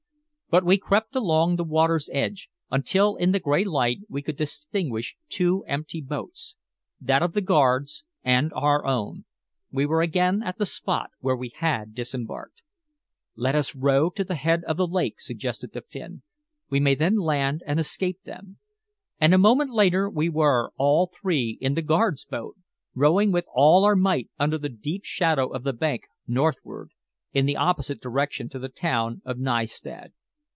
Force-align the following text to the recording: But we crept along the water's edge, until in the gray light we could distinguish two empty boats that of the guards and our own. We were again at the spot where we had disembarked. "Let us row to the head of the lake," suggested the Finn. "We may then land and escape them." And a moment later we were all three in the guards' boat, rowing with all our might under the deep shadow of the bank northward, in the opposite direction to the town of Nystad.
But 0.49 0.65
we 0.65 0.77
crept 0.77 1.15
along 1.15 1.55
the 1.55 1.63
water's 1.63 2.09
edge, 2.11 2.49
until 2.69 3.15
in 3.15 3.31
the 3.31 3.39
gray 3.39 3.63
light 3.63 3.99
we 4.09 4.21
could 4.21 4.35
distinguish 4.35 5.15
two 5.29 5.63
empty 5.65 6.01
boats 6.01 6.57
that 6.99 7.23
of 7.23 7.31
the 7.31 7.39
guards 7.39 8.03
and 8.21 8.51
our 8.53 8.85
own. 8.85 9.23
We 9.71 9.85
were 9.85 10.01
again 10.01 10.43
at 10.43 10.57
the 10.57 10.65
spot 10.65 11.11
where 11.21 11.37
we 11.37 11.53
had 11.55 11.93
disembarked. 11.95 12.63
"Let 13.37 13.55
us 13.55 13.77
row 13.77 14.09
to 14.09 14.25
the 14.25 14.35
head 14.35 14.65
of 14.65 14.75
the 14.75 14.85
lake," 14.87 15.21
suggested 15.21 15.71
the 15.71 15.79
Finn. 15.79 16.21
"We 16.69 16.81
may 16.81 16.95
then 16.95 17.15
land 17.15 17.63
and 17.65 17.79
escape 17.79 18.21
them." 18.23 18.57
And 19.21 19.33
a 19.33 19.37
moment 19.37 19.71
later 19.71 20.09
we 20.09 20.27
were 20.27 20.73
all 20.75 21.07
three 21.17 21.57
in 21.61 21.75
the 21.75 21.81
guards' 21.81 22.25
boat, 22.25 22.57
rowing 22.93 23.31
with 23.31 23.47
all 23.53 23.85
our 23.85 23.95
might 23.95 24.29
under 24.37 24.57
the 24.57 24.67
deep 24.67 25.05
shadow 25.05 25.47
of 25.47 25.63
the 25.63 25.71
bank 25.71 26.07
northward, 26.27 26.89
in 27.31 27.45
the 27.45 27.55
opposite 27.55 28.01
direction 28.01 28.49
to 28.49 28.59
the 28.59 28.67
town 28.67 29.21
of 29.23 29.37
Nystad. 29.37 30.09